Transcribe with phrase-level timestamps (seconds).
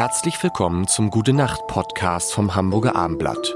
[0.00, 3.54] Herzlich willkommen zum Gute Nacht Podcast vom Hamburger Armblatt.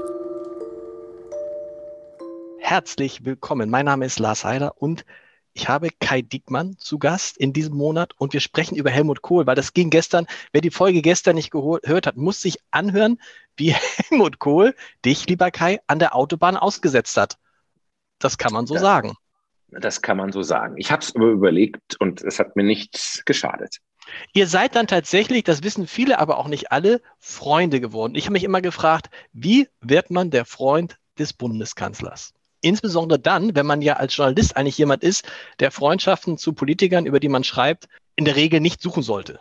[2.59, 3.71] Herzlich willkommen.
[3.71, 5.05] Mein Name ist Lars Heider und
[5.53, 9.47] ich habe Kai Diekmann zu Gast in diesem Monat und wir sprechen über Helmut Kohl,
[9.47, 13.19] weil das ging gestern, wer die Folge gestern nicht gehört hat, muss sich anhören,
[13.57, 13.73] wie
[14.09, 17.39] Helmut Kohl dich, lieber Kai, an der Autobahn ausgesetzt hat.
[18.19, 19.15] Das kann man so das, sagen.
[19.69, 20.75] Das kann man so sagen.
[20.77, 23.79] Ich habe es aber überlegt und es hat mir nichts geschadet.
[24.33, 28.15] Ihr seid dann tatsächlich, das wissen viele, aber auch nicht alle, Freunde geworden.
[28.15, 32.33] Ich habe mich immer gefragt, wie wird man der Freund des Bundeskanzlers?
[32.61, 37.19] Insbesondere dann, wenn man ja als Journalist eigentlich jemand ist, der Freundschaften zu Politikern, über
[37.19, 39.39] die man schreibt, in der Regel nicht suchen sollte.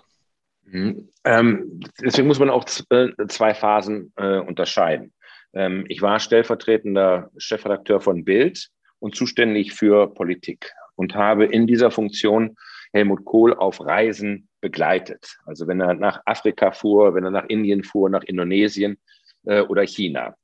[0.66, 1.08] Mhm.
[1.24, 5.12] Ähm, deswegen muss man auch äh, zwei Phasen äh, unterscheiden.
[5.54, 11.90] Ähm, ich war stellvertretender Chefredakteur von Bild und zuständig für Politik und habe in dieser
[11.90, 12.56] Funktion
[12.92, 15.36] Helmut Kohl auf Reisen begleitet.
[15.44, 18.96] Also wenn er nach Afrika fuhr, wenn er nach Indien fuhr, nach Indonesien
[19.44, 20.36] äh, oder China.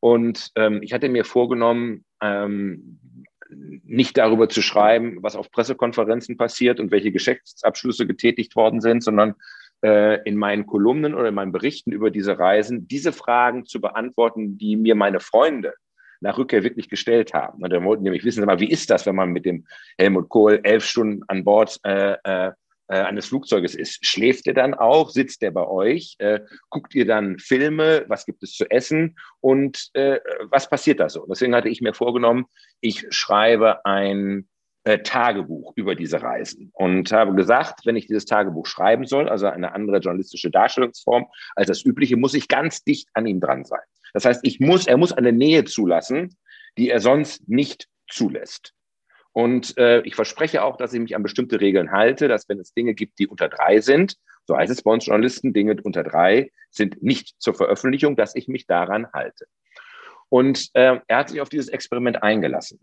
[0.00, 2.98] Und ähm, ich hatte mir vorgenommen, ähm,
[3.84, 9.36] nicht darüber zu schreiben, was auf Pressekonferenzen passiert und welche Geschäftsabschlüsse getätigt worden sind, sondern
[9.84, 14.58] äh, in meinen Kolumnen oder in meinen Berichten über diese Reisen diese Fragen zu beantworten,
[14.58, 15.74] die mir meine Freunde
[16.20, 17.62] nach Rückkehr wirklich gestellt haben.
[17.62, 20.84] Und da wollten nämlich wissen, wie ist das, wenn man mit dem Helmut Kohl elf
[20.84, 22.50] Stunden an Bord äh, äh,
[22.94, 24.04] eines Flugzeuges ist.
[24.04, 25.10] Schläft er dann auch?
[25.10, 26.16] Sitzt er bei euch?
[26.18, 28.04] Äh, guckt ihr dann Filme?
[28.08, 29.18] Was gibt es zu essen?
[29.40, 31.26] Und äh, was passiert da so?
[31.28, 32.46] Deswegen hatte ich mir vorgenommen,
[32.80, 34.48] ich schreibe ein
[34.84, 39.46] äh, Tagebuch über diese Reisen und habe gesagt, wenn ich dieses Tagebuch schreiben soll, also
[39.46, 43.82] eine andere journalistische Darstellungsform als das übliche, muss ich ganz dicht an ihm dran sein.
[44.14, 46.36] Das heißt, ich muss, er muss eine Nähe zulassen,
[46.78, 48.72] die er sonst nicht zulässt.
[49.38, 52.74] Und äh, ich verspreche auch, dass ich mich an bestimmte Regeln halte, dass wenn es
[52.74, 54.16] Dinge gibt, die unter drei sind,
[54.48, 58.48] so heißt es bei uns Journalisten, Dinge unter drei sind nicht zur Veröffentlichung, dass ich
[58.48, 59.46] mich daran halte.
[60.28, 62.80] Und äh, er hat sich auf dieses Experiment eingelassen.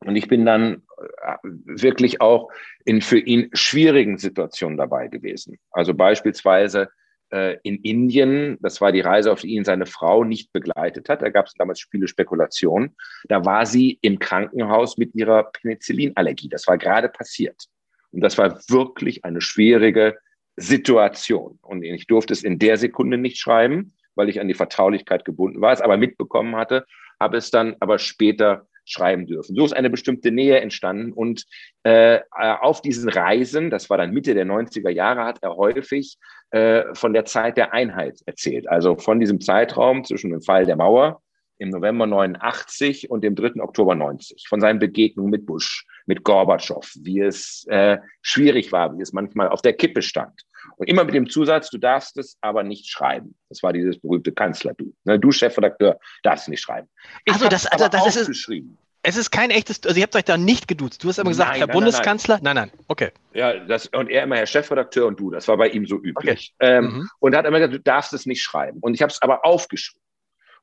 [0.00, 0.82] Und ich bin dann
[1.22, 2.50] äh, wirklich auch
[2.84, 5.60] in für ihn schwierigen Situationen dabei gewesen.
[5.70, 6.88] Also beispielsweise
[7.30, 11.20] in Indien, das war die Reise, auf die ihn seine Frau nicht begleitet hat.
[11.20, 12.96] Da gab es damals viele Spekulationen.
[13.28, 16.48] Da war sie im Krankenhaus mit ihrer Penicillinallergie.
[16.48, 17.66] Das war gerade passiert.
[18.12, 20.16] Und das war wirklich eine schwierige
[20.56, 21.58] Situation.
[21.62, 25.60] Und ich durfte es in der Sekunde nicht schreiben, weil ich an die Vertraulichkeit gebunden
[25.60, 26.86] war, es aber mitbekommen hatte,
[27.20, 29.54] habe es dann aber später schreiben dürfen.
[29.54, 31.12] So ist eine bestimmte Nähe entstanden.
[31.12, 31.44] Und
[31.82, 36.18] äh, auf diesen Reisen, das war dann Mitte der 90er Jahre, hat er häufig
[36.50, 38.68] äh, von der Zeit der Einheit erzählt.
[38.68, 41.22] Also von diesem Zeitraum zwischen dem Fall der Mauer
[41.58, 43.60] im November 89 und dem 3.
[43.62, 49.02] Oktober 90, von seinen Begegnungen mit Bush, mit Gorbatschow, wie es äh, schwierig war, wie
[49.02, 50.42] es manchmal auf der Kippe stand.
[50.76, 53.34] Und immer mit dem Zusatz, du darfst es aber nicht schreiben.
[53.48, 54.92] Das war dieses berühmte Kanzler-Du.
[55.04, 56.88] Ne, du Chefredakteur darfst nicht schreiben.
[57.24, 58.78] Ich also das, also das ist geschrieben.
[59.02, 61.04] Es ist kein echtes, also ihr habt euch da nicht geduzt.
[61.04, 62.40] Du hast immer gesagt, nein, Herr nein, Bundeskanzler.
[62.42, 62.56] Nein.
[62.56, 63.12] nein, nein, okay.
[63.32, 65.30] Ja, das, und er immer Herr Chefredakteur und du.
[65.30, 66.54] Das war bei ihm so üblich.
[66.58, 66.76] Okay.
[66.76, 67.10] Ähm, mhm.
[67.20, 68.78] Und er hat immer gesagt, du darfst es nicht schreiben.
[68.80, 70.02] Und ich habe es aber aufgeschrieben.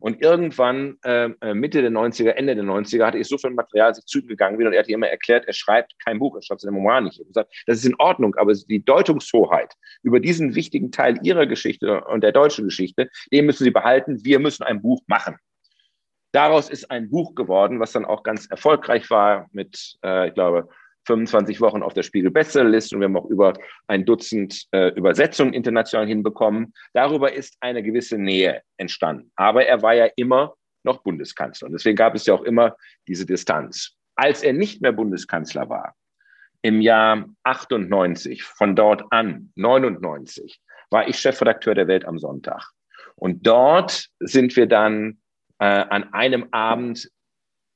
[0.06, 3.90] Und irgendwann, ähm, äh, Mitte der 90er, Ende der 90er, hatte ich so viel Material,
[3.90, 6.36] dass ich zu ihm gegangen bin und er hat immer erklärt, er schreibt kein Buch,
[6.36, 7.14] er schreibt seine Memoir nicht.
[7.14, 9.74] Ich habe gesagt, das ist in Ordnung, aber die Deutungshoheit
[10.04, 14.24] über diesen wichtigen Teil ihrer Geschichte und der deutschen Geschichte, den müssen sie behalten.
[14.24, 15.38] Wir müssen ein Buch machen.
[16.34, 20.70] Daraus ist ein Buch geworden, was dann auch ganz erfolgreich war mit, äh, ich glaube,
[21.06, 23.54] 25 Wochen auf der Spiegel Bestsellerliste und wir haben auch über
[23.88, 26.74] ein Dutzend äh, Übersetzungen international hinbekommen.
[26.94, 29.32] Darüber ist eine gewisse Nähe entstanden.
[29.36, 32.76] Aber er war ja immer noch Bundeskanzler und deswegen gab es ja auch immer
[33.08, 33.94] diese Distanz.
[34.16, 35.96] Als er nicht mehr Bundeskanzler war,
[36.62, 42.72] im Jahr 98, von dort an 99, war ich Chefredakteur der Welt am Sonntag.
[43.16, 45.20] Und dort sind wir dann
[45.60, 47.10] äh, an einem Abend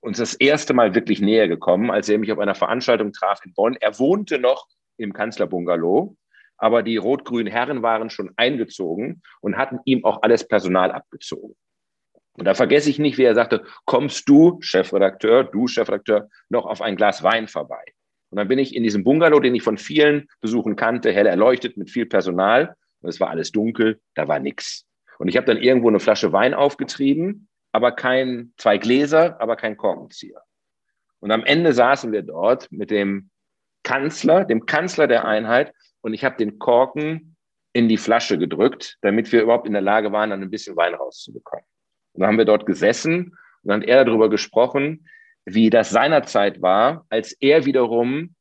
[0.01, 3.53] uns das erste Mal wirklich näher gekommen, als er mich auf einer Veranstaltung traf in
[3.53, 3.77] Bonn.
[3.79, 4.67] Er wohnte noch
[4.97, 6.15] im Kanzlerbungalow,
[6.57, 11.55] aber die rot-grünen Herren waren schon eingezogen und hatten ihm auch alles Personal abgezogen.
[12.33, 16.81] Und da vergesse ich nicht, wie er sagte, kommst du, Chefredakteur, du, Chefredakteur, noch auf
[16.81, 17.83] ein Glas Wein vorbei?
[18.29, 21.75] Und dann bin ich in diesem Bungalow, den ich von vielen Besuchen kannte, hell erleuchtet
[21.75, 22.75] mit viel Personal.
[23.01, 24.85] Und es war alles dunkel, da war nichts.
[25.17, 29.77] Und ich habe dann irgendwo eine Flasche Wein aufgetrieben aber kein, zwei Gläser, aber kein
[29.77, 30.41] Korkenzieher.
[31.19, 33.29] Und am Ende saßen wir dort mit dem
[33.83, 37.35] Kanzler, dem Kanzler der Einheit, und ich habe den Korken
[37.73, 40.95] in die Flasche gedrückt, damit wir überhaupt in der Lage waren, dann ein bisschen Wein
[40.95, 41.65] rauszubekommen.
[42.13, 45.07] Und dann haben wir dort gesessen und dann hat er darüber gesprochen,
[45.45, 48.35] wie das seinerzeit war, als er wiederum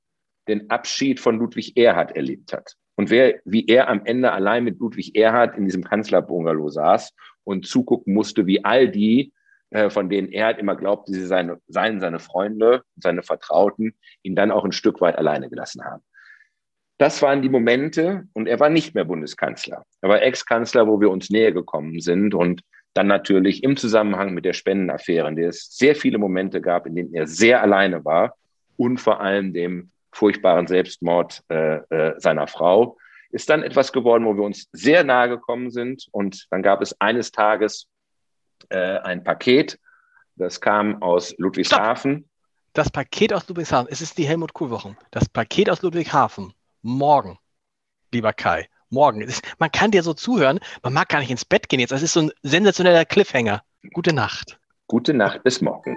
[0.47, 2.75] den Abschied von Ludwig Erhard erlebt hat.
[2.97, 7.13] und wer, wie er am Ende allein mit Ludwig Erhard in diesem Kanzlerbungalow saß
[7.49, 9.33] und zugucken musste, wie all die,
[9.71, 14.37] äh, von denen er halt immer glaubte, sie seien, seien seine Freunde, seine Vertrauten, ihn
[14.37, 16.03] dann auch ein Stück weit alleine gelassen haben.
[16.99, 19.85] Das waren die Momente und er war nicht mehr Bundeskanzler.
[20.03, 22.63] Er war Ex-Kanzler, wo wir uns näher gekommen sind und
[22.93, 26.97] dann natürlich im Zusammenhang mit der Spendenaffäre, in der es sehr viele Momente gab, in
[26.97, 28.35] denen er sehr alleine war
[28.77, 32.97] und vor allem dem furchtbaren Selbstmord äh, äh, seiner Frau,
[33.31, 36.07] ist dann etwas geworden, wo wir uns sehr nahe gekommen sind.
[36.13, 37.87] Und dann gab es eines Tages
[38.71, 39.79] äh, ein Paket,
[40.37, 42.19] das kam aus Ludwigshafen.
[42.19, 42.29] Stopp.
[42.75, 44.97] Das Paket aus Ludwigshafen, es ist die Helmut Kohl-Wochen.
[45.11, 46.53] Das Paket aus Ludwigshafen,
[46.83, 47.39] morgen,
[48.13, 49.21] lieber Kai, morgen.
[49.21, 51.91] Ist, man kann dir so zuhören, man mag gar nicht ins Bett gehen jetzt.
[51.91, 53.63] Das ist so ein sensationeller Cliffhanger.
[53.93, 54.59] Gute Nacht.
[54.87, 55.97] Gute Nacht, bis morgen.